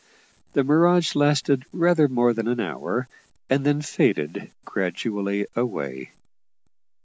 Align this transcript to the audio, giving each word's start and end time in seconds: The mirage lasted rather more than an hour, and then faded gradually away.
The 0.53 0.63
mirage 0.63 1.13
lasted 1.13 1.63
rather 1.71 2.07
more 2.07 2.33
than 2.33 2.47
an 2.47 2.59
hour, 2.59 3.07
and 3.51 3.63
then 3.63 3.83
faded 3.83 4.51
gradually 4.65 5.45
away. 5.55 6.09